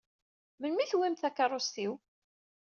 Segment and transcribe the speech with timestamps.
[0.59, 1.93] Melmi i tewwimt takeṛṛust-iw?